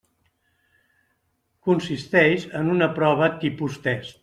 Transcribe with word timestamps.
Consisteix 1.69 2.49
en 2.61 2.73
una 2.77 2.91
prova 2.99 3.31
tipus 3.45 3.81
test. 3.89 4.19